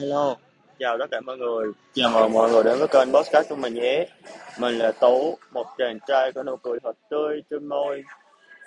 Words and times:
Hello, 0.00 0.36
chào 0.78 0.98
tất 0.98 1.06
cả 1.10 1.20
mọi 1.20 1.36
người. 1.36 1.72
Chào 1.92 2.10
mừng 2.10 2.32
mọi 2.32 2.50
người 2.50 2.64
đến 2.64 2.78
với 2.78 2.88
kênh 2.88 3.12
podcast 3.12 3.48
của 3.48 3.56
mình 3.56 3.74
nhé. 3.74 4.06
Mình 4.58 4.78
là 4.78 4.92
Tú, 4.92 5.38
một 5.52 5.66
chàng 5.78 5.98
trai 6.06 6.32
có 6.32 6.42
nụ 6.42 6.56
cười 6.56 6.78
thật 6.80 6.96
tươi 7.10 7.42
trên 7.50 7.66
môi. 7.66 8.04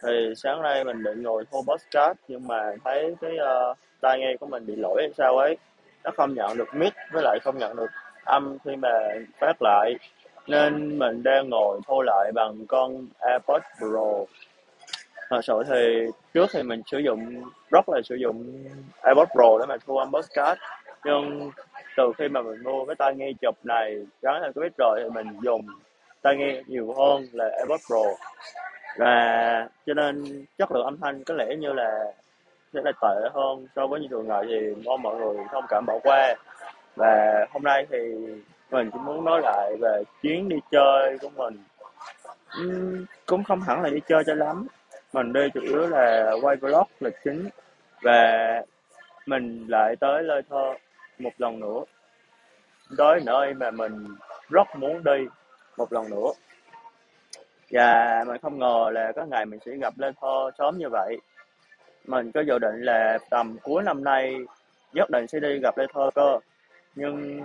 Thì 0.04 0.34
sáng 0.36 0.62
nay 0.62 0.84
mình 0.84 1.04
định 1.04 1.23
ngồi 1.23 1.44
thu 1.52 1.63
podcast 1.68 2.18
nhưng 2.28 2.47
mà 2.47 2.71
thấy 2.84 3.15
cái 3.21 3.31
uh, 3.31 3.78
tai 4.02 4.20
nghe 4.20 4.36
của 4.39 4.46
mình 4.46 4.65
bị 4.65 4.76
lỗi 4.76 5.02
hay 5.02 5.12
sao 5.18 5.38
ấy. 5.38 5.57
Nó 6.04 6.12
không 6.18 6.34
nhận 6.34 6.57
được 6.57 6.74
mic 6.74 6.94
với 7.12 7.24
lại 7.24 7.40
không 7.44 7.58
nhận 7.58 7.76
được 7.76 7.90
âm 8.24 8.58
khi 8.66 8.76
mà 8.76 8.90
phát 9.40 9.62
lại. 9.62 9.96
Nên 10.48 11.00
mình 11.00 11.24
đang 11.24 11.50
ngồi 11.50 11.80
thu 11.88 12.02
lại 12.02 12.32
bằng 12.32 12.66
con 12.68 13.08
AirPods 13.20 13.66
Pro. 13.78 14.26
Thật 15.30 15.42
sự 15.44 15.64
thì 15.70 16.05
trước 16.34 16.50
thì 16.54 16.64
mình 16.64 16.82
sử 16.91 16.98
dụng 16.98 17.44
rất 17.72 17.90
là 17.90 18.02
sử 18.05 18.16
dụng 18.16 18.64
AirPods 19.02 19.32
Pro 19.32 19.58
để 19.59 19.66
mà 19.66 19.77
thu 19.86 19.98
âm 19.98 20.12
podcast 20.12 20.59
nhưng 21.05 21.52
từ 21.98 22.12
khi 22.18 22.27
mà 22.27 22.41
mình 22.41 22.63
mua 22.63 22.86
cái 22.86 22.96
tai 22.96 23.16
nghe 23.16 23.32
chụp 23.42 23.55
này 23.64 24.05
gắn 24.22 24.42
là 24.42 24.52
cái 24.55 24.64
biết 24.64 24.73
rồi 24.78 25.00
thì 25.04 25.10
mình 25.10 25.28
dùng 25.42 25.68
tai 26.22 26.36
nghe 26.36 26.62
nhiều 26.68 26.94
hơn 26.98 27.28
là 27.32 27.50
AirPods 27.58 27.88
Pro. 27.88 28.04
Và 28.98 29.68
cho 29.86 29.94
nên 29.94 30.46
chất 30.58 30.72
lượng 30.72 30.86
âm 30.86 30.98
thanh 31.02 31.23
có 31.23 31.34
lẽ 31.34 31.56
như 31.56 31.73
là 31.73 32.14
sẽ 32.73 32.80
là 32.84 32.92
tệ 33.02 33.30
hơn 33.34 33.68
so 33.76 33.88
với 33.88 34.00
những 34.00 34.09
thường 34.09 34.28
ngày 34.28 34.44
thì 34.48 34.84
mong 34.86 35.02
mọi 35.02 35.16
người 35.16 35.38
thông 35.52 35.66
cảm 35.70 35.86
bỏ 35.88 36.00
qua. 36.04 36.36
Và 36.96 37.45
hôm 37.52 37.64
nay 37.64 37.88
thì 37.92 37.98
mình 38.72 38.92
cũng 38.92 39.06
muốn 39.06 39.26
nói 39.26 39.42
lại 39.44 39.76
về 39.81 40.04
chuyến 40.22 40.50
đi 40.50 40.56
chơi 40.72 41.18
của 41.22 41.30
mình. 41.30 41.58
Uhm, 42.62 43.06
cũng 43.26 43.44
không 43.44 43.62
hẳn 43.62 43.81
là 43.81 43.90
đi 43.90 44.00
chơi 44.08 44.23
cho 44.28 44.34
lắm. 44.34 44.68
Mình 45.14 45.34
đi 45.34 45.50
chủ 45.54 45.62
yếu 45.62 45.88
là 45.88 46.34
quay 46.42 46.56
vlog 46.56 46.88
là 47.00 47.09
chính. 47.23 47.50
Và 48.02 48.62
mình 49.26 49.66
lại 49.70 49.95
tới 49.95 50.23
lời 50.23 50.42
Thơ 50.50 50.73
một 51.20 51.34
lần 51.38 51.59
nữa. 51.59 51.84
Tới 52.98 53.20
nơi 53.26 53.54
mà 53.54 53.72
mình 53.72 54.08
rất 54.50 54.75
muốn 54.75 55.03
đi, 55.03 55.28
một 55.78 55.94
lần 55.94 56.09
nữa. 56.09 56.31
Và 57.72 58.23
mình 58.28 58.42
không 58.42 58.59
ngờ 58.59 58.89
là 58.94 59.12
có 59.16 59.25
ngày 59.25 59.45
mình 59.45 59.59
sẽ 59.66 59.72
gặp 59.81 59.94
Lê 59.97 60.12
Thơ 60.22 60.52
sớm 60.58 60.78
như 60.78 60.90
vậy. 60.90 61.17
Mình 62.06 62.31
có 62.31 62.42
dự 62.42 62.59
định 62.59 62.81
là 62.81 63.17
tầm 63.30 63.58
cuối 63.64 63.84
năm 63.84 64.03
nay 64.03 64.36
nhất 64.94 65.09
định 65.09 65.28
sẽ 65.28 65.40
đi 65.40 65.59
gặp 65.59 65.78
Lê 65.78 65.86
Thơ 65.94 66.09
cơ. 66.16 66.40
Nhưng 66.95 67.42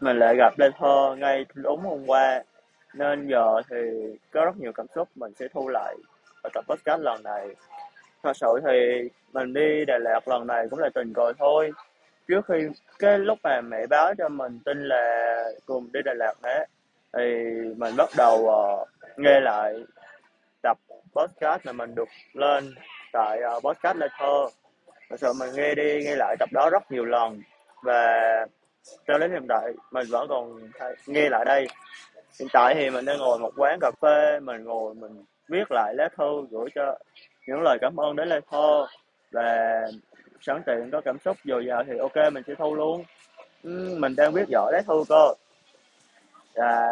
mình 0.00 0.18
lại 0.18 0.36
gặp 0.36 0.58
Lê 0.58 0.70
Thơ 0.78 1.16
ngay 1.18 1.44
đúng 1.54 1.80
hôm 1.80 2.06
qua. 2.06 2.42
Nên 2.94 3.28
giờ 3.28 3.62
thì 3.70 3.76
có 4.32 4.44
rất 4.44 4.56
nhiều 4.56 4.72
cảm 4.72 4.86
xúc 4.94 5.08
mình 5.14 5.32
sẽ 5.38 5.48
thu 5.48 5.68
lại 5.68 5.96
ở 6.42 6.50
tập 6.54 6.64
podcast 6.68 7.00
lần 7.00 7.22
này. 7.22 7.48
Thật 8.22 8.36
sự 8.36 8.60
thì 8.66 9.08
mình 9.32 9.52
đi 9.52 9.84
Đà 9.84 9.98
Lạt 9.98 10.28
lần 10.28 10.46
này 10.46 10.66
cũng 10.70 10.78
là 10.78 10.88
tình 10.94 11.12
cờ 11.12 11.32
thôi 11.38 11.72
trước 12.28 12.46
khi 12.48 12.68
cái 12.98 13.18
lúc 13.18 13.38
mà 13.42 13.60
mẹ 13.60 13.86
báo 13.86 14.14
cho 14.18 14.28
mình 14.28 14.58
tin 14.64 14.88
là 14.88 15.44
cùng 15.66 15.88
đi 15.92 16.00
Đà 16.04 16.14
Lạt 16.14 16.34
đấy 16.42 16.66
thì 17.16 17.22
mình 17.76 17.96
bắt 17.96 18.08
đầu 18.16 18.36
uh, 18.36 18.88
nghe 19.16 19.40
lại 19.40 19.74
tập 20.62 20.78
podcast 21.14 21.66
mà 21.66 21.72
mình 21.72 21.94
được 21.94 22.08
lên 22.32 22.74
tại 23.12 23.40
uh, 23.56 23.64
podcast 23.64 23.96
Lê 23.96 24.06
Thơ. 24.18 24.46
Thật 25.10 25.16
sự 25.20 25.32
mình 25.32 25.50
nghe 25.54 25.74
đi 25.74 26.04
nghe 26.04 26.16
lại 26.16 26.36
tập 26.38 26.48
đó 26.52 26.70
rất 26.70 26.92
nhiều 26.92 27.04
lần 27.04 27.42
và 27.82 28.46
cho 29.06 29.18
đến 29.18 29.30
hiện 29.30 29.46
tại 29.48 29.72
mình 29.90 30.06
vẫn 30.10 30.28
còn 30.28 30.70
nghe 31.06 31.28
lại 31.28 31.44
đây. 31.44 31.66
Hiện 32.40 32.48
tại 32.52 32.74
thì 32.74 32.90
mình 32.90 33.04
đang 33.04 33.18
ngồi 33.18 33.38
một 33.38 33.52
quán 33.56 33.78
cà 33.80 33.90
phê 34.02 34.40
mình 34.40 34.64
ngồi 34.64 34.94
mình 34.94 35.24
viết 35.48 35.70
lại 35.70 35.94
lá 35.94 36.08
thư 36.16 36.46
gửi 36.50 36.68
cho 36.74 36.98
những 37.46 37.62
lời 37.62 37.78
cảm 37.80 38.00
ơn 38.00 38.16
đến 38.16 38.28
Lê 38.28 38.40
Thơ 38.50 38.86
và 39.32 39.80
sẵn 40.42 40.62
tiện 40.66 40.90
có 40.92 41.00
cảm 41.00 41.18
xúc 41.24 41.36
dồi 41.44 41.66
dào 41.66 41.84
thì 41.86 41.98
ok 41.98 42.32
mình 42.32 42.42
sẽ 42.46 42.54
thu 42.58 42.74
luôn. 42.74 43.04
Ừ, 43.62 43.96
mình 43.98 44.16
đang 44.16 44.34
biết 44.34 44.44
giỏi 44.48 44.72
đấy 44.72 44.82
thu 44.86 45.04
cơ 45.08 45.34
à, 46.54 46.86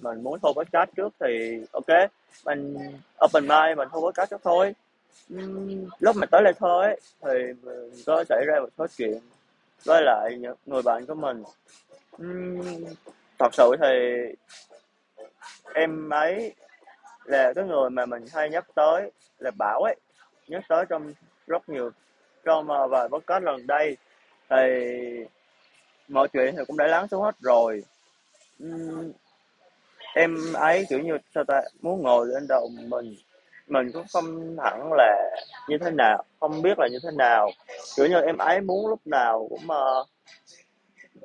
mình 0.00 0.22
muốn 0.22 0.40
thu 0.40 0.52
podcast 0.52 0.90
trước 0.96 1.14
thì 1.20 1.60
ok 1.72 2.10
mình 2.44 2.76
open 3.24 3.48
mind 3.48 3.78
mình 3.78 3.88
thu 3.92 4.00
podcast 4.00 4.30
trước 4.30 4.40
thôi. 4.44 4.74
Ừ, 5.30 5.36
lúc 5.98 6.16
mà 6.16 6.26
tới 6.26 6.42
đây 6.44 6.52
thôi 6.58 6.84
ấy 6.84 7.00
thì 7.22 7.52
mình 7.62 7.90
có 8.06 8.24
xảy 8.28 8.44
ra 8.46 8.60
một 8.60 8.68
số 8.78 8.86
chuyện 8.96 9.20
với 9.84 10.02
lại 10.02 10.36
những 10.38 10.56
người 10.66 10.82
bạn 10.82 11.06
của 11.06 11.14
mình. 11.14 11.42
Ừ, 12.18 12.26
thật 13.38 13.54
sự 13.54 13.70
thì 13.80 13.88
em 15.74 16.10
ấy 16.10 16.54
là 17.24 17.52
cái 17.52 17.64
người 17.64 17.90
mà 17.90 18.06
mình 18.06 18.24
hay 18.32 18.50
nhắc 18.50 18.66
tới 18.74 19.10
là 19.38 19.50
Bảo 19.58 19.82
ấy 19.82 19.96
nhắc 20.48 20.62
tới 20.68 20.84
trong 20.88 21.12
rất 21.46 21.68
nhiều 21.68 21.90
trong 22.48 22.70
uh, 22.70 22.90
vài 22.90 23.08
podcast 23.08 23.44
lần 23.44 23.66
đây 23.66 23.96
thì 24.50 24.56
mọi 26.08 26.28
chuyện 26.32 26.54
thì 26.56 26.62
cũng 26.66 26.76
đã 26.76 26.86
lắng 26.86 27.08
xuống 27.08 27.22
hết 27.22 27.34
rồi 27.40 27.82
uhm, 28.64 29.12
em 30.14 30.52
ấy 30.54 30.86
kiểu 30.88 30.98
như 30.98 31.18
sao 31.34 31.44
ta 31.44 31.60
muốn 31.80 32.02
ngồi 32.02 32.26
lên 32.26 32.46
đầu 32.48 32.68
mình 32.88 33.16
mình 33.66 33.92
cũng 33.92 34.06
không 34.12 34.56
hẳn 34.64 34.92
là 34.92 35.30
như 35.68 35.78
thế 35.78 35.90
nào 35.90 36.24
không 36.40 36.62
biết 36.62 36.78
là 36.78 36.88
như 36.88 36.98
thế 37.02 37.10
nào 37.18 37.50
kiểu 37.96 38.06
như 38.06 38.20
em 38.20 38.38
ấy 38.38 38.60
muốn 38.60 38.86
lúc 38.88 39.06
nào 39.06 39.46
cũng 39.50 39.66
uh, 39.66 40.06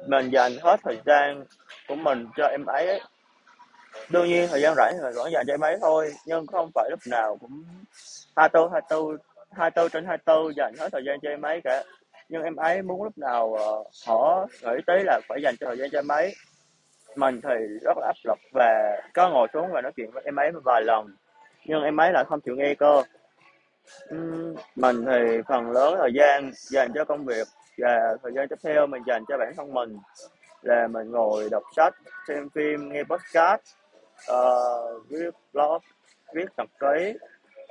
mình 0.07 0.29
dành 0.29 0.51
hết 0.61 0.79
thời 0.83 0.97
gian 1.05 1.45
của 1.87 1.95
mình 1.95 2.27
cho 2.37 2.45
em 2.45 2.65
ấy, 2.65 2.87
ấy. 2.87 3.01
đương 4.09 4.27
nhiên 4.27 4.47
thời 4.49 4.61
gian 4.61 4.73
rảnh 4.77 4.93
thì 4.93 5.07
vẫn 5.15 5.31
dành 5.31 5.45
cho 5.47 5.53
em 5.53 5.63
ấy 5.63 5.77
thôi 5.81 6.13
nhưng 6.25 6.47
không 6.47 6.71
phải 6.75 6.89
lúc 6.89 6.99
nào 7.07 7.37
cũng 7.41 7.63
hai 8.35 8.49
tư 8.49 8.59
hai 8.71 8.81
tư 8.89 9.17
24 9.55 9.89
trên 9.89 10.05
24 10.05 10.55
dành 10.55 10.73
hết 10.79 10.89
thời 10.91 11.03
gian 11.05 11.19
cho 11.21 11.29
em 11.29 11.41
ấy 11.41 11.61
cả. 11.63 11.83
Nhưng 12.29 12.43
em 12.43 12.55
ấy 12.55 12.81
muốn 12.81 13.03
lúc 13.03 13.17
nào 13.17 13.45
uh, 13.45 13.87
họ 14.07 14.47
nghĩ 14.61 14.81
tới 14.87 15.03
là 15.05 15.19
phải 15.27 15.41
dành 15.41 15.55
cho 15.59 15.67
thời 15.67 15.77
gian 15.77 15.89
cho 15.91 15.99
em 15.99 16.07
ấy. 16.07 16.35
Mình 17.15 17.41
thì 17.43 17.55
rất 17.81 17.97
là 17.97 18.07
áp 18.07 18.15
lực 18.23 18.37
và 18.53 19.01
có 19.13 19.29
ngồi 19.29 19.47
xuống 19.53 19.71
và 19.71 19.81
nói 19.81 19.91
chuyện 19.95 20.11
với 20.11 20.23
em 20.25 20.35
ấy 20.35 20.51
vài 20.63 20.81
lần. 20.81 21.15
Nhưng 21.65 21.83
em 21.83 21.97
ấy 21.97 22.11
lại 22.11 22.23
không 22.29 22.41
chịu 22.41 22.55
nghe 22.55 22.75
cơ. 22.75 23.03
Uhm, 24.15 24.55
mình 24.75 25.05
thì 25.05 25.41
phần 25.47 25.71
lớn 25.71 25.95
thời 25.97 26.11
gian 26.13 26.51
dành 26.53 26.93
cho 26.93 27.05
công 27.05 27.25
việc 27.25 27.47
và 27.77 28.15
thời 28.23 28.31
gian 28.35 28.47
tiếp 28.47 28.55
theo 28.63 28.87
mình 28.87 29.03
dành 29.07 29.23
cho 29.27 29.37
bản 29.37 29.53
thân 29.57 29.73
mình. 29.73 29.97
Là 30.61 30.87
mình 30.87 31.11
ngồi 31.11 31.49
đọc 31.51 31.63
sách 31.75 31.95
xem 32.27 32.49
phim 32.49 32.89
nghe 32.89 33.03
podcast 33.03 33.61
uh, 34.31 35.09
viết 35.09 35.29
blog 35.53 35.81
viết 36.33 36.45
nhật 36.57 36.69
ký 36.79 37.13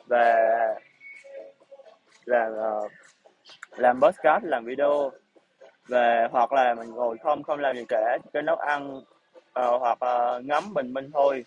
và 0.06 0.34
làm 2.24 2.52
uh, 2.52 2.58
ờ, 2.58 2.88
làm 3.76 4.00
podcast 4.00 4.44
làm 4.44 4.64
video. 4.64 5.10
Về 5.88 6.26
hoặc 6.30 6.52
là 6.52 6.74
mình 6.74 6.90
ngồi 6.90 7.18
không 7.22 7.42
không 7.42 7.60
làm 7.60 7.76
gì 7.76 7.84
cả 7.88 8.18
trên 8.32 8.46
nấu 8.46 8.56
ăn 8.56 8.96
uh, 8.96 9.04
hoặc 9.54 9.98
uh, 10.04 10.44
ngắm 10.44 10.74
bình 10.74 10.92
minh 10.92 11.10
thôi. 11.12 11.44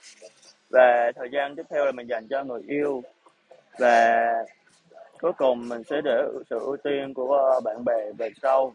Và 0.69 1.12
thời 1.16 1.30
gian 1.31 1.56
tiếp 1.56 1.64
theo 1.69 1.85
là 1.85 1.91
mình 1.91 2.08
dành 2.08 2.28
cho 2.28 2.44
người 2.44 2.62
yêu. 2.68 3.03
Và 3.80 4.16
cuối 5.22 5.34
cùng 5.34 5.69
mình 5.69 5.84
sẽ 5.84 6.02
để 6.03 6.24
sự 6.50 6.59
ưu 6.59 6.78
tiên 6.78 7.14
của 7.14 7.34
ờ, 7.34 7.59
bạn 7.59 7.85
bè 7.85 8.12
về 8.18 8.30
sau. 8.41 8.74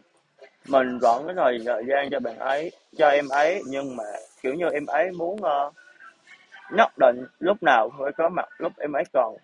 Mình 0.67 0.99
vẫn 1.01 1.27
có 1.27 1.33
thời 1.35 1.59
thời 1.65 1.83
gian 1.87 2.09
cho 2.11 2.19
bạn 2.19 2.39
ấy 2.39 2.71
cho 2.97 3.09
em 3.09 3.29
ấy 3.29 3.61
nhưng 3.65 3.95
mà 3.95 4.03
kiểu 4.41 4.53
như 4.53 4.69
em 4.69 4.85
ấy 4.85 5.11
muốn 5.11 5.33
uh, 5.33 5.73
nhất 6.71 6.97
định 6.97 7.25
lúc 7.39 7.63
nào 7.63 7.89
phải 7.99 8.11
có 8.17 8.29
mặt 8.29 8.49
lúc 8.57 8.73
em 8.77 8.91
ấy 8.91 9.03
còn 9.13 9.35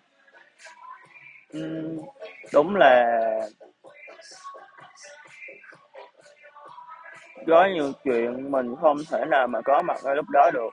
đúng 2.52 2.76
là 2.76 3.20
có 7.46 7.66
nhiều 7.74 7.92
chuyện 8.04 8.50
mình 8.50 8.74
không 8.80 8.96
thể 9.10 9.24
nào 9.24 9.46
mà 9.46 9.60
có 9.60 9.82
mặt 9.82 9.96
ngay 10.04 10.16
lúc 10.16 10.26
đó 10.32 10.50
được. 10.54 10.70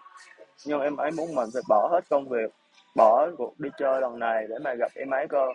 Nhưng 0.66 0.82
em 0.82 0.98
ấy 0.98 1.12
muốn 1.12 1.36
mình 1.36 1.50
phải 1.54 1.62
bỏ 1.70 1.90
hết 1.92 2.10
công 2.10 2.30
việc 2.30 2.52
bỏ 2.96 3.28
cuộc 3.38 3.60
đi 3.60 3.70
chơi 3.78 4.02
lần 4.02 4.20
này 4.20 4.46
để 4.50 4.56
mà 4.64 4.74
gặp 4.74 4.92
em 4.96 5.10
ấy 5.10 5.28
cơ 5.28 5.46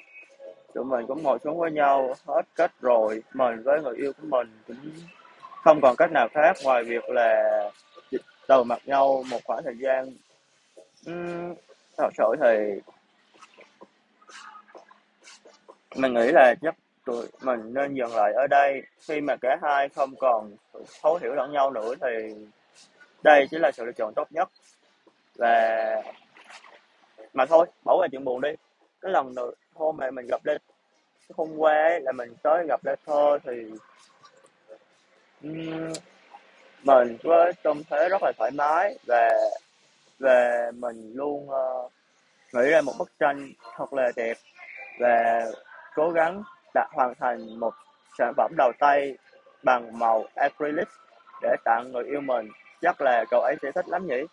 tụi 0.75 0.85
mình 0.85 1.07
cũng 1.07 1.23
ngồi 1.23 1.39
xuống 1.45 1.59
với 1.59 1.71
nhau 1.71 2.15
hết 2.27 2.43
cách 2.57 2.73
rồi 2.81 3.23
mình 3.35 3.63
với 3.63 3.83
người 3.83 3.97
yêu 3.97 4.13
của 4.13 4.27
mình 4.29 4.49
cũng 4.67 4.77
không 5.65 5.81
còn 5.81 5.97
cách 5.97 6.11
nào 6.13 6.29
khác 6.35 6.57
ngoài 6.65 6.85
việc 6.85 7.11
là 7.11 7.71
từ 8.49 8.63
mặt 8.63 8.83
nhau 8.85 9.25
một 9.31 9.39
khoảng 9.45 9.63
thời 9.65 9.77
gian. 9.79 10.17
Uhm, 11.11 11.55
thật 11.97 12.09
sự 12.19 12.25
thì 12.43 12.81
mình 15.95 16.15
nghĩ 16.15 16.33
là 16.33 16.55
chắc 16.63 16.75
tụi 17.05 17.27
mình 17.41 17.75
nên 17.75 17.95
dừng 17.95 18.15
lại 18.15 18.33
ở 18.33 18.47
đây. 18.47 18.83
Khi 19.09 19.21
mà 19.21 19.37
cả 19.41 19.59
hai 19.63 19.89
không 19.89 20.15
còn 20.19 20.51
thấu 21.03 21.19
hiểu 21.23 21.35
lẫn 21.35 21.53
nhau 21.53 21.71
nữa 21.71 21.95
thì 22.01 22.35
đây 23.23 23.47
chính 23.51 23.61
là 23.61 23.71
sự 23.73 23.85
lựa 23.85 23.93
chọn 23.93 24.15
tốt 24.15 24.29
nhất. 24.31 24.49
Và 25.35 26.03
mà 27.33 27.47
thôi 27.47 27.67
bỏ 27.85 27.97
qua 27.99 28.09
chuyện 28.13 28.25
buồn 28.25 28.41
đi. 28.41 28.51
Cái 29.01 29.13
lần 29.13 29.35
nữa 29.35 29.51
hôm 29.75 29.97
mà 29.97 30.11
mình 30.11 30.27
gặp 30.31 30.41
lên 30.45 30.59
hôm 31.37 31.57
qua 31.57 31.75
ấy, 31.75 32.01
là 32.01 32.13
mình 32.13 32.35
tới 32.43 32.67
gặp 32.69 32.85
lên 32.85 32.99
Thơ 33.07 33.39
thì 33.45 33.71
um, 35.43 35.93
mình 36.83 37.17
với 37.23 37.53
tâm 37.63 37.83
thế 37.91 38.09
rất 38.09 38.23
là 38.23 38.33
thoải 38.39 38.51
mái 38.51 38.99
và 39.07 39.31
và 40.19 40.71
mình 40.75 41.13
luôn 41.15 41.49
uh, 41.51 41.93
nghĩ 42.53 42.71
ra 42.71 42.81
một 42.81 42.93
bức 42.99 43.11
tranh 43.19 43.53
thật 43.77 43.93
là 43.93 44.13
đẹp. 44.17 44.37
Và 44.99 45.45
cố 45.95 46.11
gắng 46.11 46.43
đã 46.75 46.89
hoàn 46.93 47.15
thành 47.21 47.61
một 47.61 47.75
sản 48.19 48.33
phẩm 48.37 48.53
đầu 48.57 48.73
tay 48.79 49.17
bằng 49.63 49.99
màu 49.99 50.25
acrylic 50.35 50.89
để 51.43 51.57
tặng 51.65 51.93
người 51.93 52.05
yêu 52.05 52.21
mình. 52.21 52.49
Chắc 52.81 53.01
là 53.01 53.25
cậu 53.31 53.41
ấy 53.41 53.57
sẽ 53.63 53.73
thích 53.73 53.89
lắm 53.89 54.07
nhỉ? 54.07 54.25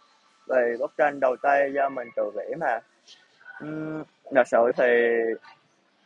Vì 0.47 0.77
bức 0.79 0.91
tranh 0.97 1.19
đầu 1.19 1.35
tay 1.41 1.71
do 1.73 1.89
mình 1.89 2.07
tự 2.15 2.31
vẽ 2.35 2.45
mà. 2.59 2.79
Ừm, 3.59 4.03
thật 4.35 4.47
sự 4.47 4.71
thì 4.77 4.87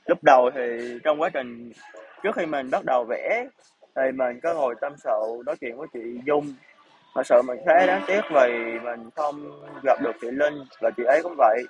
lúc 0.06 0.18
đầu 0.24 0.50
thì 0.56 1.00
trong 1.04 1.22
quá 1.22 1.30
trình 1.34 1.72
trước 2.24 2.36
khi 2.36 2.46
mình 2.46 2.70
bắt 2.72 2.82
đầu 2.86 3.06
vẽ 3.10 3.48
thì 3.96 4.12
mình 4.16 4.40
có 4.44 4.54
ngồi 4.54 4.76
tâm 4.82 4.94
sự 4.98 5.44
nói 5.46 5.56
chuyện 5.62 5.78
với 5.78 5.88
chị 5.94 6.00
Dung 6.26 6.54
thật 7.16 7.22
sự 7.26 7.42
mình 7.42 7.58
khá 7.66 7.86
đáng 7.86 8.04
tiếc 8.08 8.22
vì 8.34 8.80
mình 8.84 9.10
không 9.16 9.62
gặp 9.84 10.02
được 10.02 10.12
chị 10.22 10.28
Linh 10.32 10.64
và 10.82 10.90
chị 10.98 11.04
ấy 11.04 11.20
cũng 11.24 11.36
vậy 11.38 11.64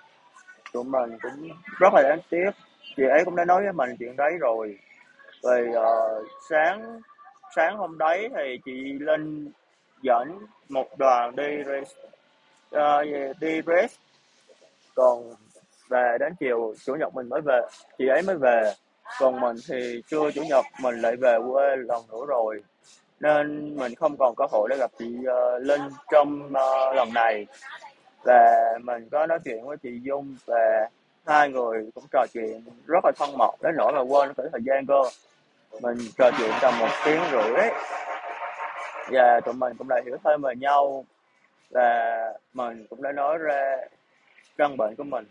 tụi 0.74 0.83
mình 0.83 1.18
cũng 1.22 1.50
rất 1.80 1.94
là 1.94 2.01
đáng 2.01 2.19
tiếc 2.30 2.50
chị 2.98 3.04
ấy 3.04 3.26
cũng 3.26 3.36
đã 3.36 3.46
nói 3.46 3.64
với 3.64 3.74
mình 3.74 3.96
chuyện 4.00 4.16
đấy 4.16 4.32
rồi. 4.40 4.78
Về 5.44 5.66
uh, 5.70 5.76
ờ, 5.76 6.24
sáng 6.50 7.02
sáng 7.56 7.78
hôm 7.78 7.98
đấy 7.98 8.30
thì 8.36 8.58
chị 8.66 8.94
lên 9.00 9.52
dẫn 10.02 10.40
một 10.70 10.98
đoàn 10.98 11.36
đi 11.36 11.64
race 11.66 11.92
uh, 12.02 12.72
ờ, 12.72 13.04
đi 13.40 13.62
race 13.66 13.96
còn 14.96 15.34
về 15.90 16.18
đến 16.20 16.34
chiều 16.40 16.74
chủ 16.86 16.96
nhật 16.96 17.16
mình 17.16 17.30
mới 17.30 17.42
về 17.42 17.62
chị 17.98 18.08
ấy 18.08 18.22
mới 18.22 18.38
về. 18.38 18.74
Còn 19.20 19.40
mình 19.40 19.56
thì 19.70 20.02
trưa 20.08 20.32
chủ 20.32 20.42
nhật 20.50 20.66
mình 20.82 21.02
lại 21.02 21.16
về 21.16 21.38
quê 21.52 21.76
lần 21.76 22.02
nữa 22.12 22.26
rồi. 22.28 22.64
Nên 23.20 23.76
mình 23.78 23.96
không 23.96 24.18
còn 24.18 24.36
cơ 24.36 24.46
hội 24.52 24.70
để 24.70 24.78
gặp 24.78 24.92
chị 25.00 25.16
uh, 25.20 25.62
Linh 25.62 25.82
trong 26.12 26.46
uh, 26.46 26.96
lần 26.96 27.14
này. 27.14 27.48
Và 28.24 28.74
mình 28.84 29.10
có 29.12 29.28
nói 29.28 29.40
chuyện 29.46 29.66
với 29.66 29.78
chị 29.78 30.00
Dung 30.04 30.36
và 30.46 30.90
hai 31.27 31.50
người 31.50 31.91
cũng 31.95 32.03
trò 32.12 32.25
chuyện 32.33 32.63
rất 32.88 33.06
là 33.06 33.12
thân 33.18 33.38
mật 33.38 33.51
đến 33.62 33.75
nỗi 33.77 33.94
mà 33.94 34.01
quên 34.01 34.33
cái 34.33 34.45
thời 34.51 34.62
gian 34.65 34.85
cơ. 34.85 35.01
Mình 35.81 35.97
trò 36.18 36.31
chuyện 36.38 36.51
tầm 36.62 36.79
một 36.79 36.89
tiếng 37.06 37.21
rưỡi 37.31 37.69
và 39.12 39.39
tụi 39.39 39.53
mình 39.53 39.77
cũng 39.77 39.88
đã 39.88 40.01
hiểu 40.06 40.18
thêm 40.23 40.41
về 40.41 40.56
nhau 40.56 41.06
và 41.69 42.19
mình 42.53 42.85
cũng 42.89 43.01
đã 43.01 43.12
nói 43.12 43.38
ra 43.38 43.77
căn 44.57 44.77
bệnh 44.77 44.95
của 44.95 45.03
mình. 45.03 45.25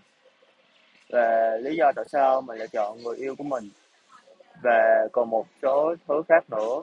Và 1.11 1.57
lý 1.57 1.77
do 1.77 1.93
tại 1.97 2.05
sao 2.09 2.41
mình 2.41 2.59
lại 2.59 2.69
chọn 2.69 3.03
người 3.03 3.17
yêu 3.17 3.35
của 3.39 3.45
mình. 3.45 3.71
Và 4.63 5.09
còn 5.13 5.31
một 5.31 5.47
số 5.63 5.95
thứ 6.09 6.23
khác 6.29 6.45
nữa. 6.51 6.83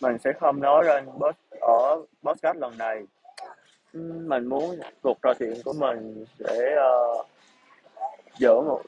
Mình 0.00 0.18
sẽ 0.24 0.32
không 0.40 0.60
nói 0.62 0.84
lên 0.84 1.06
ở 1.60 2.02
podcast 2.22 2.56
lần 2.56 2.78
này. 2.78 3.02
Mình 4.26 4.46
muốn 4.46 4.78
cuộc 5.02 5.18
trò 5.22 5.34
chuyện 5.38 5.54
của 5.64 5.72
mình 5.72 6.24
để 6.38 6.72
uh, 6.72 6.78
ờ, 6.78 7.24
giữa 8.38 8.60
một 8.60 8.82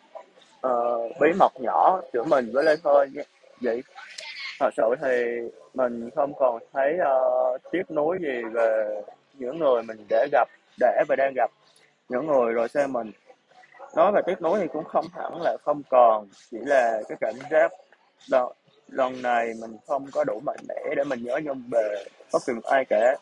uh, 0.67 1.21
bí 1.21 1.29
mật 1.39 1.53
nhỏ 1.61 2.01
giữa 2.13 2.25
mình 2.25 2.51
với 2.53 2.65
Lê 2.65 2.77
Thơ 2.85 3.07
vậy 3.61 3.83
thật 4.61 4.71
sự 4.77 4.95
thì 5.03 5.41
mình 5.75 6.11
không 6.17 6.35
còn 6.35 6.59
thấy 6.73 6.97
uh, 6.99 7.63
tiếc 7.73 7.91
nuối 7.91 8.19
gì 8.21 8.43
về 8.53 9.03
những 9.35 9.59
người 9.59 9.83
mình 9.83 10.07
để 10.09 10.27
gặp 10.33 10.49
để 10.81 11.05
và 11.09 11.17
đang 11.17 11.33
gặp 11.37 11.51
những 12.09 12.27
người 12.27 12.53
rồi 12.53 12.69
xem 12.69 12.93
mình. 12.93 13.13
Nói 13.97 14.13
về 14.13 14.21
tiếc 14.27 14.43
nuối 14.43 14.61
thì 14.61 14.67
cũng 14.73 14.85
không 14.85 15.05
hẳn 15.13 15.43
là 15.43 15.57
không 15.65 15.83
còn 15.91 16.29
chỉ 16.51 16.59
là 16.61 17.01
cái 17.09 17.19
cảm 17.21 17.35
giác 17.51 17.73
đó, 18.31 18.53
lần 18.89 19.23
này 19.23 19.53
mình 19.61 19.77
không 19.87 20.07
có 20.13 20.25
đủ 20.25 20.41
mạnh 20.47 20.61
mẽ 20.69 20.95
để 20.97 21.05
mình 21.05 21.25
nhớ 21.25 21.41
nhung 21.45 21.63
về 21.73 22.05
bất 22.33 22.43
kỳ 22.47 22.53
một 22.53 22.65
ai 22.65 22.85
cả. 22.85 23.17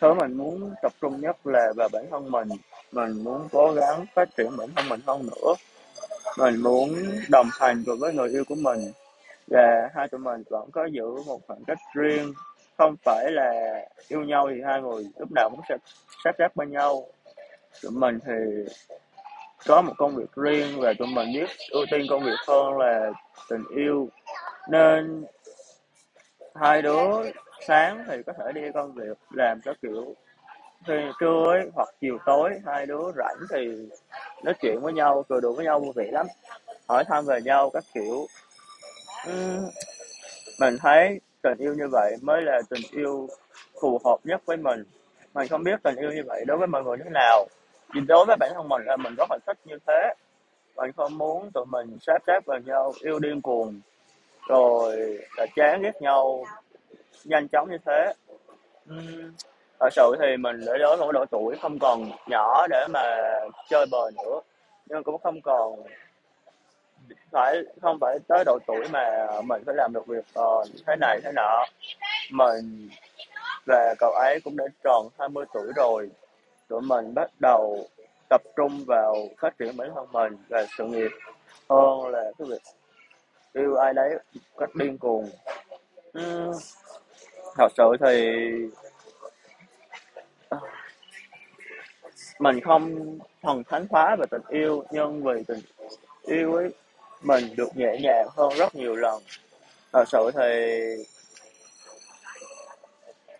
Thứ 0.00 0.14
mình 0.14 0.32
muốn 0.32 0.74
tập 0.82 0.92
trung 1.00 1.20
nhất 1.20 1.36
là 1.44 1.72
về 1.76 1.86
bản 1.92 2.04
thân 2.10 2.30
mình 2.30 2.48
mình 2.92 3.24
muốn 3.24 3.48
cố 3.52 3.72
gắng 3.72 4.06
phát 4.14 4.28
triển 4.36 4.56
bản 4.56 4.68
thân 4.76 4.88
mình 4.88 5.00
hơn 5.06 5.26
nữa. 5.26 5.54
Mình 6.38 6.62
muốn 6.62 6.94
đồng 7.30 7.48
hành 7.52 7.82
cùng 7.86 7.98
với 7.98 8.14
người 8.14 8.28
yêu 8.28 8.44
của 8.48 8.54
mình. 8.54 8.78
Và 9.46 9.90
hai 9.94 10.08
tụi 10.08 10.20
mình 10.20 10.42
vẫn 10.50 10.70
có 10.70 10.84
giữ 10.84 11.22
một 11.26 11.40
khoảng 11.46 11.64
cách 11.66 11.78
riêng. 11.94 12.32
Không 12.78 12.96
phải 13.04 13.32
là 13.32 13.80
yêu 14.08 14.20
nhau 14.20 14.48
thì 14.50 14.60
hai 14.66 14.82
người 14.82 15.06
lúc 15.18 15.28
nào 15.34 15.50
cũng 15.50 15.60
sẽ 15.68 15.76
sát 16.24 16.32
sát 16.38 16.56
bên 16.56 16.70
nhau. 16.72 17.06
Tụi 17.82 17.92
mình 17.92 18.18
thì 18.26 18.72
có 19.66 19.82
một 19.82 19.92
công 19.98 20.16
việc 20.16 20.32
riêng 20.36 20.80
và 20.80 20.92
tụi 20.98 21.08
mình 21.08 21.32
biết 21.34 21.48
ưu 21.70 21.84
tiên 21.90 22.06
công 22.10 22.24
việc 22.24 22.38
hơn 22.48 22.78
là 22.78 23.10
tình 23.50 23.64
yêu. 23.76 24.08
Nên 24.70 25.24
hai 26.54 26.82
đứa 26.82 27.30
sáng 27.66 28.04
thì 28.08 28.22
có 28.26 28.32
thể 28.32 28.52
đi 28.52 28.60
công 28.74 28.92
việc, 28.92 29.18
làm 29.30 29.60
các 29.64 29.76
kiểu 29.82 30.14
thì 30.86 30.94
trưa 31.20 31.44
ấy, 31.46 31.70
hoặc 31.74 31.88
chiều 32.00 32.18
tối 32.26 32.50
hai 32.66 32.86
đứa 32.86 33.12
rảnh 33.16 33.36
thì 33.50 33.88
nói 34.44 34.54
chuyện 34.60 34.80
với 34.80 34.92
nhau 34.92 35.24
cười 35.28 35.40
đùa 35.40 35.52
với 35.52 35.64
nhau 35.64 35.80
vui 35.80 35.92
vẻ 35.94 36.08
lắm. 36.12 36.26
Hỏi 36.88 37.04
thăm 37.04 37.24
về 37.24 37.40
nhau 37.40 37.70
các 37.70 37.84
kiểu. 37.94 38.26
Uhm, 39.30 39.68
mình 40.60 40.76
thấy 40.80 41.20
tình 41.42 41.58
yêu 41.58 41.74
như 41.74 41.88
vậy 41.92 42.16
mới 42.22 42.42
là 42.42 42.60
tình 42.70 42.82
yêu 42.90 43.28
phù 43.80 44.00
hợp 44.04 44.16
nhất 44.24 44.42
với 44.46 44.56
mình. 44.56 44.84
Mình 45.34 45.48
không 45.48 45.64
biết 45.64 45.82
tình 45.82 45.96
yêu 45.96 46.12
như 46.12 46.22
vậy 46.26 46.44
đối 46.46 46.58
với 46.58 46.66
mọi 46.66 46.82
người 46.82 46.98
như 46.98 47.04
thế 47.04 47.10
nào. 47.10 47.46
Nhưng 47.94 48.06
đối 48.06 48.24
với 48.26 48.36
bản 48.40 48.50
thân 48.54 48.68
mình 48.68 48.82
là 48.84 48.96
mình 48.96 49.14
rất 49.18 49.30
là 49.30 49.38
thích 49.46 49.58
như 49.64 49.78
thế. 49.86 50.14
Mình 50.76 50.90
không 50.96 51.18
muốn 51.18 51.50
tụi 51.54 51.66
mình 51.66 51.98
sát 52.00 52.18
sát 52.26 52.46
vào 52.46 52.58
nhau 52.58 52.92
yêu 53.00 53.18
điên 53.18 53.40
cuồng 53.42 53.80
rồi 54.48 55.18
là 55.36 55.46
chán 55.56 55.82
ghét 55.82 56.02
nhau 56.02 56.44
nhanh 57.24 57.48
chóng 57.48 57.70
như 57.70 57.78
thế. 57.86 58.12
Uhm, 58.90 59.32
thật 59.80 59.88
sự 59.92 60.16
thì 60.20 60.36
mình 60.36 60.64
đã 60.66 60.72
đến 60.78 60.98
một 60.98 61.12
độ 61.12 61.24
tuổi 61.30 61.56
không 61.62 61.78
còn 61.78 62.10
nhỏ 62.26 62.66
để 62.70 62.86
mà 62.90 63.02
chơi 63.68 63.86
bời 63.90 64.12
nữa. 64.16 64.40
Nhưng 64.86 65.02
cũng 65.02 65.18
không 65.22 65.40
còn 65.40 65.82
phải 67.30 67.56
không 67.82 67.98
phải 68.00 68.18
tới 68.28 68.44
độ 68.46 68.58
tuổi 68.66 68.88
mà 68.92 69.26
mình 69.44 69.62
phải 69.66 69.74
làm 69.74 69.92
được 69.92 70.06
việc 70.06 70.24
uh, 70.40 70.68
thế 70.86 70.96
này 71.00 71.20
thế 71.24 71.32
nọ. 71.34 71.64
Mình 72.32 72.88
và 73.66 73.94
cậu 73.98 74.10
ấy 74.12 74.40
cũng 74.44 74.56
đã 74.56 74.64
tròn 74.84 75.08
20 75.18 75.44
tuổi 75.54 75.72
rồi. 75.76 76.10
Tụi 76.68 76.80
mình 76.80 77.14
bắt 77.14 77.30
đầu 77.40 77.86
tập 78.28 78.42
trung 78.56 78.84
vào 78.86 79.16
phát 79.38 79.58
triển 79.58 79.76
bản 79.76 79.90
thân 79.94 80.06
mình 80.12 80.36
và 80.48 80.66
sự 80.78 80.84
nghiệp 80.84 81.10
hơn 81.70 82.06
là 82.06 82.22
cái 82.38 82.48
việc 82.48 82.62
yêu 83.52 83.76
ai 83.76 83.94
đấy 83.94 84.18
cách 84.58 84.70
điên 84.74 84.98
cuồng. 84.98 85.30
Uhm, 86.18 86.52
thật 87.56 87.68
sự 87.76 87.96
thì 88.00 88.40
mình 92.38 92.60
không 92.60 93.18
thần 93.42 93.62
thánh 93.64 93.86
hóa 93.90 94.16
về 94.16 94.26
tình 94.30 94.42
yêu, 94.48 94.84
nhưng 94.90 95.22
vì 95.22 95.42
tình 95.46 95.60
yêu 96.22 96.54
ấy, 96.54 96.70
mình 97.22 97.44
được 97.56 97.76
nhẹ 97.76 97.98
nhàng 98.00 98.28
hơn 98.36 98.52
rất 98.56 98.74
nhiều 98.74 98.96
lần. 98.96 99.22
Thật 99.92 100.04
sự 100.08 100.30
thì 100.34 100.50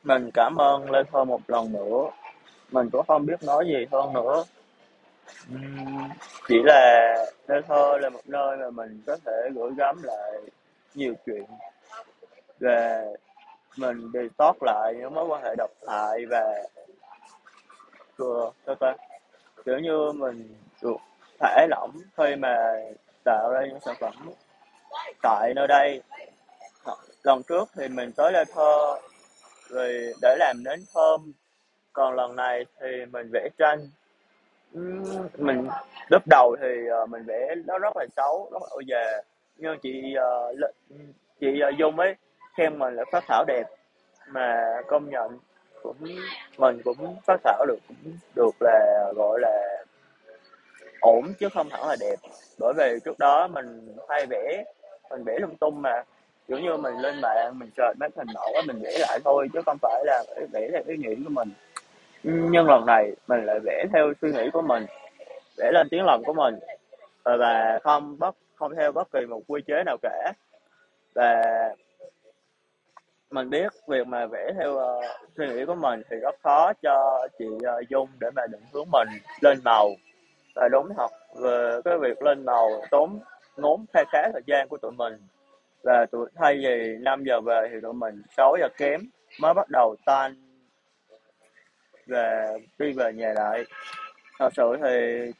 mình 0.03 0.31
cảm 0.35 0.57
ơn 0.57 0.91
Lê 0.91 1.03
Thơ 1.13 1.25
một 1.25 1.41
lần 1.49 1.73
nữa. 1.73 2.11
Mình 2.71 2.91
cũng 2.93 3.07
không 3.09 3.27
biết 3.27 3.43
nói 3.43 3.67
gì 3.67 3.87
hơn 3.93 4.13
nữa. 4.13 4.45
Chỉ 6.49 6.57
là 6.65 7.15
Lê 7.49 7.61
Thơ 7.69 7.99
là 8.03 8.09
một 8.09 8.21
nơi 8.25 8.57
mà 8.57 8.71
mình 8.71 9.03
có 9.07 9.17
thể 9.27 9.33
gửi 9.55 9.71
gắm 9.77 10.03
lại 10.03 10.33
nhiều 10.95 11.15
chuyện 11.27 11.45
về 12.61 13.05
mình 13.77 14.13
đi 14.13 14.21
detox 14.21 14.57
lại 14.61 14.95
những 14.99 15.15
mối 15.15 15.27
quan 15.27 15.43
hệ 15.43 15.55
độc 15.59 15.71
hại 15.89 16.27
và 16.31 16.63
sao 18.67 18.75
ta 18.81 18.95
kiểu 19.65 19.79
như 19.79 20.13
mình 20.13 20.55
được 20.83 20.97
thả 21.41 21.67
lỏng 21.71 21.91
khi 22.17 22.37
mà 22.37 22.57
tạo 23.25 23.51
ra 23.53 23.67
những 23.67 23.81
sản 23.81 23.95
phẩm 24.01 24.15
tại 25.23 25.53
nơi 25.57 25.67
đây. 25.69 26.03
Lần 27.23 27.43
trước 27.43 27.69
thì 27.77 27.89
mình 27.89 28.13
tới 28.17 28.33
đây 28.33 28.45
Thơ, 28.45 28.99
rồi 29.69 30.13
để 30.23 30.37
làm 30.39 30.65
nến 30.65 30.81
thơm. 30.95 31.33
Còn 31.93 32.15
lần 32.15 32.37
này 32.37 32.67
thì 32.81 32.87
mình 33.13 33.31
vẽ 33.33 33.49
tranh. 33.59 33.79
Mình, 35.39 35.69
lúc 36.09 36.23
đầu 36.31 36.57
thì 36.61 36.87
ờ, 36.91 37.07
mình 37.07 37.25
vẽ 37.27 37.55
nó 37.67 37.79
rất 37.79 37.97
là 37.97 38.07
xấu, 38.17 38.49
rất 38.53 38.63
là 38.63 38.69
ô 38.71 38.81
nhưng 39.57 39.79
chị 39.83 40.15
ờ, 40.15 40.55
chị 41.41 41.61
ờ, 41.61 41.71
Dung 41.79 41.99
ấy 41.99 42.15
khen 42.57 42.79
mình 42.79 42.95
là 42.95 43.05
phát 43.13 43.25
thảo 43.29 43.45
đẹp 43.45 43.65
mà 44.29 44.77
công 44.89 45.11
nhận 45.11 45.39
cũng 45.83 45.97
mình 46.59 46.81
cũng 46.85 47.17
phát 47.27 47.41
thảo 47.45 47.67
được 47.67 47.79
cũng 47.89 48.13
được 48.35 48.57
là, 48.61 49.13
gọi 49.17 49.41
là, 49.41 49.85
ổn 51.01 51.33
chứ 51.39 51.49
không 51.55 51.69
hẳn 51.71 51.89
là 51.89 51.97
đẹp. 52.01 52.17
Bởi 52.59 52.73
vì 52.77 52.99
trước 53.05 53.19
đó 53.19 53.49
mình 53.49 53.97
hay 54.09 54.27
vẽ, 54.27 54.65
mình 55.11 55.25
vẽ 55.25 55.39
lung 55.39 55.57
tung 55.57 55.83
mà. 55.83 56.03
Kiểu 56.49 56.59
như 56.59 56.77
mình 56.77 56.95
lên 56.95 57.21
mạng, 57.21 57.59
mình 57.59 57.71
search 57.77 57.99
mấy 57.99 58.09
hình 58.17 58.29
mẫu 58.35 58.55
mình 58.67 58.81
vẽ 58.83 58.99
lại 58.99 59.19
thôi, 59.25 59.49
chứ 59.53 59.61
không 59.67 59.77
phải 59.83 60.05
là 60.07 60.25
vẽ 60.53 60.69
theo 60.73 60.83
ý 60.87 60.97
nghĩ 60.97 61.15
của 61.25 61.31
mình. 61.31 61.49
Nhưng 62.23 62.67
lần 62.67 62.87
này 62.87 63.13
mình 63.27 63.45
lại 63.45 63.59
vẽ 63.65 63.85
theo 63.93 64.13
suy 64.23 64.33
nghĩ 64.33 64.51
của 64.53 64.63
mình, 64.63 64.87
vẽ 65.57 65.73
lên 65.73 65.89
tiếng 65.91 66.05
lòng 66.05 66.23
của 66.25 66.33
mình. 66.33 66.59
Và 67.25 67.79
không 67.83 68.19
bất 68.19 68.35
không 68.55 68.75
theo 68.75 68.93
bất 68.93 69.13
kỳ 69.13 69.21
một 69.21 69.41
quy 69.47 69.63
chế 69.67 69.83
nào 69.87 69.97
cả. 70.03 70.33
Và 71.15 71.43
mình 73.31 73.51
biết 73.51 73.73
việc 73.89 74.07
mà 74.07 74.27
vẽ 74.27 74.53
theo 74.59 74.73
uh, 74.73 75.05
suy 75.37 75.47
nghĩ 75.47 75.65
của 75.65 75.75
mình 75.75 76.03
thì 76.11 76.17
rất 76.17 76.35
khó 76.43 76.73
cho 76.83 77.27
chị 77.39 77.47
uh, 77.47 77.89
Dung 77.89 78.09
để 78.21 78.31
mà 78.37 78.43
định 78.47 78.63
hướng 78.73 78.91
mình 78.91 79.09
lên 79.41 79.59
màu 79.65 79.91
và 80.55 80.69
đúng 80.69 80.89
thật 80.97 81.11
về 81.41 81.81
cái 81.85 81.99
việc 81.99 82.23
lên 82.23 82.45
màu 82.45 82.83
tốn 82.91 83.21
ngốn 83.57 83.85
khá 83.93 84.05
khá 84.13 84.29
thời 84.33 84.43
gian 84.47 84.69
của 84.69 84.77
tụi 84.77 84.93
mình. 84.93 85.13
Và 85.83 86.07
tụi 86.07 86.29
thay 86.35 86.55
vì 86.55 86.97
5 87.01 87.25
giờ 87.25 87.41
về 87.41 87.69
thì 87.71 87.77
tụi 87.83 87.93
mình 87.93 88.23
6 88.37 88.57
giờ 88.61 88.69
kém 88.77 89.01
mới 89.41 89.55
bắt 89.55 89.69
đầu 89.71 89.97
tan 90.05 90.35
về 92.07 92.57
đi 92.79 92.93
về 92.93 93.13
nhà 93.13 93.33
lại. 93.37 93.65
Thật 94.39 94.53
sự 94.57 94.77
thì 94.83 95.31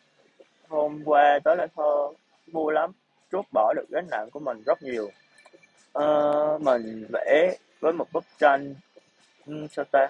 hôm 0.69 1.03
qua 1.05 1.39
tới 1.45 1.57
lại 1.57 1.69
thơ 1.77 2.09
vui 2.53 2.73
lắm 2.73 2.91
trút 3.33 3.45
bỏ 3.53 3.73
được 3.77 3.87
gánh 3.89 4.07
nặng 4.11 4.29
của 4.33 4.41
mình 4.41 4.63
rất 4.67 4.83
nhiều. 4.83 5.11
Ờ, 5.93 6.59
mình 6.63 7.07
vẽ 7.13 7.57
với 7.81 7.93
một 7.93 8.13
bức 8.13 8.25
tranh. 8.39 8.75
Um, 9.47 9.67
sao 9.67 9.85
ta? 9.93 10.09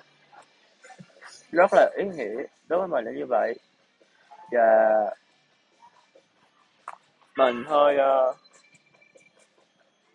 Rất 1.52 1.70
là 1.72 1.90
ý 1.96 2.04
nghĩa 2.04 2.42
đối 2.68 2.78
với 2.78 2.88
mình 2.88 3.04
là 3.04 3.12
như 3.12 3.26
vậy. 3.28 3.54
Và 4.50 4.90
mình 7.36 7.64
hơi 7.66 7.96
uh, 7.96 8.36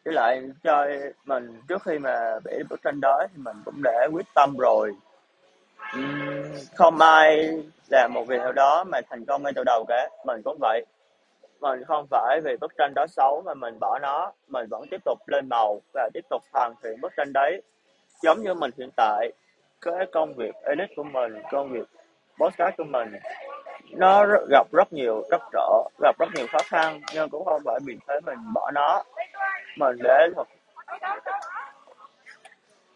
với 0.06 0.14
lại 0.14 0.44
chơi 0.64 1.14
mình 1.26 1.62
trước 1.68 1.84
khi 1.86 2.00
mà 2.00 2.40
vẽ 2.44 2.60
bức 2.70 2.82
tranh 2.84 3.02
đó 3.02 3.26
thì 3.32 3.38
mình 3.38 3.58
cũng 3.66 3.84
đã 3.84 4.08
quyết 4.12 4.26
tâm 4.36 4.58
rồi. 4.58 4.96
Ừ, 5.94 6.00
không 6.76 7.00
ai 7.02 7.50
làm 7.92 8.14
một 8.14 8.24
việc 8.28 8.38
nào 8.38 8.52
đó 8.52 8.84
mà 8.84 9.02
thành 9.10 9.26
công 9.26 9.44
ngay 9.44 9.54
từ 9.56 9.64
đầu 9.64 9.86
cả. 9.88 10.10
Mình 10.26 10.42
cũng 10.44 10.58
vậy 10.62 10.86
mình 11.64 11.84
không 11.88 12.08
phải 12.12 12.42
vì 12.44 12.56
bức 12.62 12.72
tranh 12.78 12.94
đó 12.94 13.08
xấu 13.08 13.42
mà 13.46 13.54
mình 13.54 13.80
bỏ 13.80 14.00
nó. 14.02 14.32
Mình 14.48 14.68
vẫn 14.70 14.82
tiếp 14.92 15.02
tục 15.06 15.20
lên 15.28 15.50
màu 15.50 15.82
và 15.94 16.10
tiếp 16.14 16.26
tục 16.30 16.42
hoàn 16.54 16.74
thiện 16.84 17.02
bức 17.02 17.12
tranh 17.18 17.34
đấy. 17.34 17.62
Giống 18.22 18.42
như 18.42 18.54
mình 18.54 18.72
hiện 18.78 18.90
tại 18.96 19.32
cái 19.82 20.06
công 20.12 20.34
việc 20.34 20.56
edit 20.64 20.90
của 20.96 21.04
mình 21.04 21.42
công 21.52 21.72
việc 21.72 21.88
podcast 22.40 22.78
của 22.78 22.84
mình 22.84 23.16
nó 23.92 24.26
gặp 24.50 24.68
rất 24.72 24.94
nhiều 24.94 25.24
trắc 25.32 25.42
trở 25.54 25.84
gặp 26.02 26.16
rất 26.20 26.30
nhiều 26.36 26.48
khó 26.52 26.60
khăn 26.66 27.02
nhưng 27.14 27.30
cũng 27.30 27.46
không 27.46 27.62
phải 27.66 27.80
vì 27.86 27.98
thế 28.08 28.20
mình 28.26 28.38
bỏ 28.54 28.72
nó. 28.72 29.04
Mình 29.78 29.98
để 30.04 30.28
thật 30.36 30.48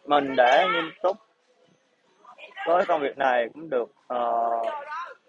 mình 0.06 0.36
để 0.36 0.66
nghiêm 0.74 0.92
túc 1.04 1.18
với 2.68 2.86
công 2.86 3.02
việc 3.02 3.18
này 3.18 3.50
cũng 3.54 3.70
được 3.70 3.90
uh, 4.14 4.68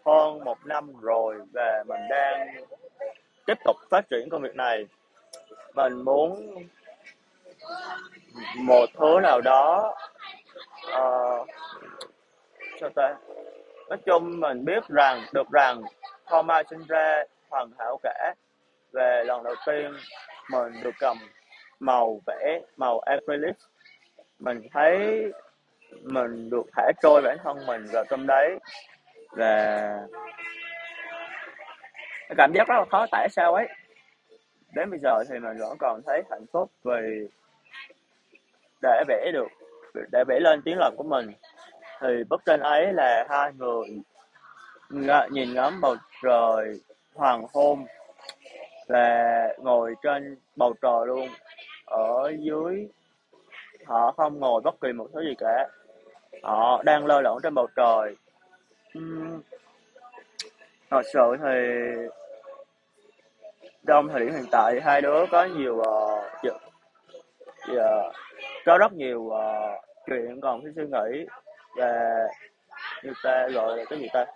hơn 0.07 0.45
một 0.45 0.59
năm 0.67 0.93
rồi 1.01 1.37
và 1.53 1.85
mình 1.87 2.01
đang 2.11 2.49
tiếp 3.49 3.59
tục 3.65 3.77
phát 3.91 4.09
triển 4.11 4.29
công 4.31 4.43
việc 4.43 4.55
này. 4.55 4.87
Mình 5.75 6.05
muốn 6.05 6.55
một 8.57 8.87
thứ 8.99 9.21
nào 9.23 9.41
đó 9.41 9.95
uh, 10.87 11.49
sao 12.81 12.91
ta? 12.97 13.15
Nói 13.89 13.99
chung 14.07 14.41
mình 14.41 14.65
biết 14.65 14.89
rằng 14.89 15.25
được 15.33 15.51
rằng 15.53 15.83
không 16.25 16.51
ai 16.51 16.65
sinh 16.71 16.85
ra 16.89 17.25
hoàn 17.49 17.71
hảo 17.79 18.01
cả. 18.03 18.35
Về 18.93 19.25
lần 19.27 19.43
đầu 19.43 19.55
tiên 19.67 19.93
mình 20.51 20.83
được 20.83 20.95
cầm 20.99 21.17
màu 21.81 22.21
vẽ 22.27 22.61
màu 22.77 22.99
acrylic. 22.99 23.57
Mình 24.39 24.61
thấy 24.73 25.25
mình 26.03 26.51
được 26.51 26.67
thả 26.77 26.93
trôi 27.03 27.23
bản 27.23 27.39
thân 27.45 27.67
mình 27.67 27.87
vào 27.93 28.05
trong 28.11 28.27
đấy. 28.27 28.59
Và 29.31 29.83
cảm 32.37 32.53
giác 32.55 32.69
rất 32.69 32.75
là 32.75 32.85
khó 32.91 33.07
tả 33.11 33.27
sao 33.31 33.55
ấy. 33.55 33.69
Đến 34.75 34.91
bây 34.91 34.99
giờ 34.99 35.25
thì 35.29 35.39
mình 35.39 35.59
vẫn 35.59 35.79
còn 35.79 36.01
thấy 36.07 36.23
hạnh 36.31 36.47
phúc 36.53 36.71
vì 36.85 37.29
để 38.83 39.05
vẽ 39.09 39.31
được 39.33 39.49
để 40.13 40.25
vẽ 40.29 40.41
lên 40.41 40.63
tiếng 40.65 40.79
lòng 40.79 40.95
của 40.97 41.05
mình. 41.05 41.33
Thì 42.01 42.25
bức 42.31 42.45
tranh 42.47 42.61
ấy 42.61 42.93
là 42.93 43.27
hai 43.31 43.53
người 43.53 43.89
nhìn 45.31 45.55
ngắm 45.55 45.81
bầu 45.81 45.97
trời 46.23 46.81
hoàng 47.15 47.47
hôn 47.53 47.87
và 48.89 49.49
ngồi 49.59 49.95
trên 50.03 50.37
bầu 50.57 50.75
trời 50.83 51.07
luôn. 51.07 51.29
Ở 51.85 52.33
dưới 52.39 52.89
họ 53.87 54.13
không 54.17 54.41
ngồi 54.41 54.61
bất 54.61 54.75
kỳ 54.81 54.93
một 54.93 55.09
thứ 55.15 55.21
gì 55.21 55.35
cả. 55.39 55.69
Họ 56.43 56.83
đang 56.83 57.07
lơ 57.07 57.21
lửng 57.21 57.39
trên 57.43 57.55
bầu 57.55 57.67
trời. 57.77 58.17
Uhm, 58.99 59.41
Ờ, 60.91 60.97
thật 60.97 61.03
sự 61.13 61.37
thì 61.43 61.59
trong 63.87 64.09
thời 64.09 64.21
điểm 64.21 64.35
hiện 64.35 64.45
tại 64.51 64.81
hai 64.85 65.01
đứa 65.03 65.27
có 65.31 65.45
nhiều 65.45 65.75
uh, 65.75 66.55
uh, 67.73 68.13
có 68.67 68.79
rất 68.79 68.93
nhiều 68.93 69.21
uh, 69.21 69.85
chuyện 70.07 70.41
còn 70.41 70.63
phải 70.63 70.73
suy 70.77 70.83
nghĩ 70.83 71.27
về 71.77 72.27
như 73.03 73.13
ta 73.25 73.49
gọi 73.49 73.77
là 73.77 73.85
cái 73.91 73.99
gì 73.99 74.09
ta? 74.13 74.27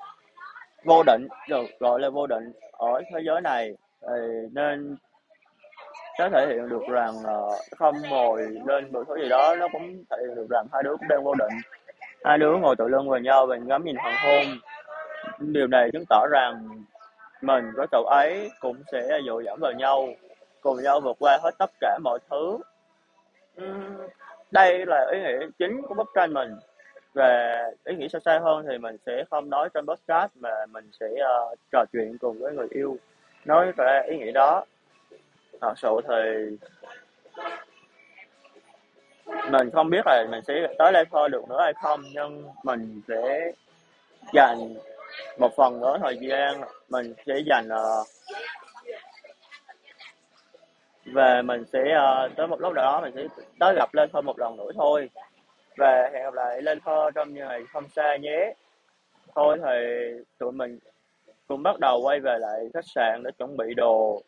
Vô 0.84 1.02
định 1.02 1.28
được 1.48 1.64
gọi 1.80 2.00
là 2.00 2.10
vô 2.10 2.26
định 2.26 2.52
ở 2.72 3.02
thế 3.14 3.20
giới 3.26 3.40
này 3.40 3.74
thì 4.00 4.48
nên 4.52 4.96
nó 6.18 6.28
thể 6.28 6.46
hiện 6.46 6.68
được 6.68 6.82
rằng 6.88 7.14
uh, 7.16 7.54
không 7.78 7.94
ngồi 8.10 8.42
lên 8.66 8.92
một 8.92 9.04
thứ 9.08 9.16
gì 9.22 9.28
đó 9.28 9.54
nó 9.54 9.68
cũng 9.72 10.04
thể 10.10 10.16
hiện 10.20 10.34
được 10.34 10.46
rằng 10.50 10.66
hai 10.72 10.82
đứa 10.82 10.96
cũng 10.96 11.08
đang 11.08 11.24
vô 11.24 11.34
định. 11.34 11.58
Hai 12.24 12.38
đứa 12.38 12.56
ngồi 12.56 12.76
tựa 12.76 12.88
lưng 12.88 13.08
vào 13.08 13.20
nhau 13.20 13.46
và 13.46 13.56
ngắm 13.56 13.84
nhìn 13.84 13.96
hoàng 13.96 14.16
hôn 14.24 14.58
điều 15.38 15.66
này 15.66 15.90
chứng 15.92 16.04
tỏ 16.08 16.26
rằng 16.30 16.84
mình 17.40 17.64
với 17.76 17.86
cậu 17.90 18.04
ấy 18.04 18.50
cũng 18.60 18.76
sẽ 18.92 19.20
dựa 19.26 19.42
dẫm 19.44 19.60
vào 19.60 19.72
nhau 19.72 20.08
cùng 20.60 20.82
nhau 20.82 21.00
vượt 21.00 21.16
qua 21.18 21.38
hết 21.42 21.50
tất 21.58 21.70
cả 21.80 21.98
mọi 22.04 22.18
thứ. 22.30 22.58
Đây 24.50 24.86
là 24.86 25.06
ý 25.12 25.20
nghĩa 25.20 25.46
chính 25.58 25.82
của 25.82 25.94
bức 25.94 26.10
tranh 26.14 26.32
mình. 26.32 26.56
Về 27.14 27.62
ý 27.84 27.96
nghĩa 27.96 28.08
sâu 28.08 28.20
xa 28.20 28.38
hơn 28.38 28.66
thì 28.68 28.78
mình 28.78 28.96
sẽ 29.06 29.24
không 29.30 29.50
nói 29.50 29.68
trên 29.74 29.86
podcast 29.86 30.32
mà 30.34 30.66
mình 30.70 30.90
sẽ 31.00 31.06
uh, 31.06 31.58
trò 31.72 31.84
chuyện 31.92 32.18
cùng 32.18 32.38
với 32.38 32.52
người 32.52 32.68
yêu. 32.70 32.96
Nói 33.44 33.72
về 33.72 34.02
ý 34.08 34.18
nghĩa 34.18 34.32
đó 34.32 34.64
thật 35.60 35.74
sự 35.76 36.00
thì 36.08 36.56
mình 39.50 39.70
không 39.70 39.90
biết 39.90 40.06
là 40.06 40.26
mình 40.30 40.42
sẽ 40.46 40.54
tới 40.78 40.92
đây 40.92 41.04
thôi 41.10 41.28
được 41.28 41.48
nữa 41.48 41.60
hay 41.60 41.72
không 41.82 42.02
nhưng 42.12 42.44
mình 42.64 43.00
sẽ 43.08 43.52
dành 44.32 44.74
một 45.38 45.56
phần 45.56 45.80
nữa 45.80 45.98
thời 46.02 46.16
gian 46.20 46.60
mình 46.88 47.14
sẽ 47.26 47.34
dành 47.46 47.68
uh, 47.68 48.06
về 51.04 51.42
mình 51.42 51.64
sẽ 51.72 51.80
uh, 51.80 52.36
tới 52.36 52.46
một 52.46 52.60
lúc 52.60 52.72
nào 52.72 52.84
đó 52.84 53.00
mình 53.00 53.12
sẽ 53.16 53.44
tới 53.58 53.74
gặp 53.76 53.94
lên 53.94 54.10
thôi 54.12 54.22
một 54.22 54.38
lần 54.38 54.56
nữa 54.56 54.70
thôi. 54.74 55.10
Và 55.76 56.10
hẹn 56.12 56.22
gặp 56.22 56.34
lại 56.34 56.62
lên 56.62 56.80
thơ 56.80 57.10
trong 57.14 57.34
những 57.34 57.48
ngày 57.48 57.62
không 57.72 57.88
xa 57.88 58.16
nhé. 58.16 58.54
Thôi 59.34 59.58
thì 59.64 59.78
tụi 60.38 60.52
mình 60.52 60.78
cùng 61.48 61.62
bắt 61.62 61.78
đầu 61.80 62.00
quay 62.02 62.20
về 62.20 62.38
lại 62.38 62.60
khách 62.74 62.86
sạn 62.94 63.22
để 63.24 63.30
chuẩn 63.38 63.56
bị 63.56 63.74
đồ 63.74 64.22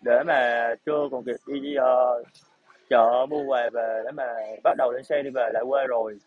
để 0.00 0.22
mà 0.26 0.74
trưa 0.86 1.08
còn 1.10 1.24
kịp 1.24 1.36
đi 1.46 1.76
uh, 1.78 2.26
chợ 2.90 3.26
mua 3.30 3.42
quà 3.42 3.70
về 3.72 4.02
để 4.04 4.10
mà 4.10 4.34
bắt 4.64 4.74
đầu 4.78 4.92
lên 4.92 5.04
xe 5.04 5.22
đi 5.22 5.30
về 5.30 5.50
lại 5.52 5.62
quê 5.68 5.86
rồi. 5.86 6.18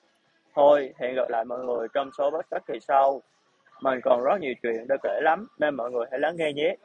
Thôi 0.56 0.94
hẹn 1.00 1.16
gặp 1.16 1.30
lại 1.30 1.46
mọi 1.46 1.60
người 1.60 1.88
trong 1.94 2.10
số 2.18 2.32
podcast 2.32 2.66
kỳ 2.66 2.80
sau 2.88 3.22
mình 3.82 4.00
còn 4.04 4.24
rất 4.24 4.42
nhiều 4.42 4.54
chuyện 4.64 4.88
để 4.88 4.96
kể 5.04 5.20
lắm 5.22 5.48
nên 5.58 5.76
mọi 5.76 5.92
người 5.92 6.06
hãy 6.12 6.20
lắng 6.20 6.36
nghe 6.38 6.54
nhé. 6.54 6.76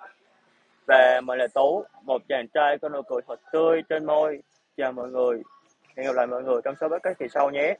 Và 0.87 1.20
mình 1.25 1.38
là 1.38 1.47
tú, 1.54 1.85
một 2.02 2.23
chàng 2.28 2.49
trai 2.54 2.78
có 2.78 2.88
nụ 2.88 3.02
cười 3.02 3.20
thật 3.28 3.40
tươi 3.52 3.82
trên 3.88 4.04
môi. 4.04 4.42
Chào 4.76 4.92
mọi 4.92 5.11
người. 5.11 5.42
Hẹn 5.97 6.06
gặp 6.06 6.12
lại 6.14 6.26
mọi 6.26 6.42
người 6.42 6.61
trong 6.64 6.75
số 6.80 6.88
podcast 6.88 7.18
kỳ 7.18 7.28
sau 7.28 7.50
nhé. 7.50 7.76